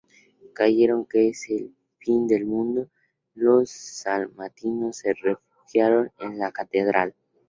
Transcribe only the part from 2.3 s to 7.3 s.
mundo los salmantinos se refugiaron en la Catedral.